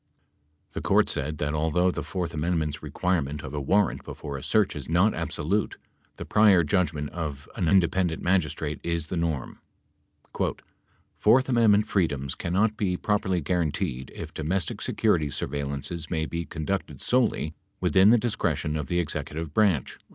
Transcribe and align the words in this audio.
The 0.71 0.81
Court 0.81 1.09
said 1.09 1.37
that, 1.37 1.53
although 1.53 1.91
the 1.91 2.01
fourth 2.01 2.33
amendment's 2.33 2.81
requirement 2.81 3.43
of 3.43 3.53
a 3.53 3.61
warrant 3.61 4.03
before 4.03 4.35
a 4.35 4.41
search 4.41 4.75
is 4.75 4.89
not 4.89 5.13
absolute, 5.13 5.77
the 6.17 6.25
prior 6.25 6.63
judgment 6.63 7.11
of 7.11 7.47
an 7.55 7.67
independent 7.67 8.19
magistrate 8.19 8.79
is 8.81 9.09
the 9.09 9.15
norm. 9.15 9.59
"Fourth 11.13 11.47
amendment 11.47 11.85
freedoms 11.85 12.33
cannot 12.33 12.77
be 12.77 12.97
properly 12.97 13.41
guaranteed 13.41 14.11
if 14.15 14.33
domestic 14.33 14.81
security 14.81 15.29
surveillances 15.29 16.09
may 16.09 16.25
be 16.25 16.45
conducted 16.45 16.99
solely 16.99 17.53
within 17.79 18.09
the 18.09 18.17
discretion 18.17 18.75
of 18.77 18.87
the 18.87 18.97
executive 18.97 19.53
branch." 19.53 19.99